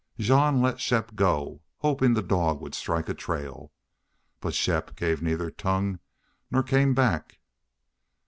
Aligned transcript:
Jean 0.17 0.63
let 0.63 0.79
Shepp 0.79 1.13
go, 1.13 1.61
hoping 1.77 2.15
the 2.15 2.23
dog 2.23 2.59
would 2.59 2.73
strike 2.73 3.07
a 3.07 3.13
trail. 3.13 3.71
But 4.39 4.55
Shepp 4.55 4.99
neither 5.21 5.45
gave 5.51 5.57
tongue 5.57 5.99
nor 6.49 6.63
came 6.63 6.95
back. 6.95 7.37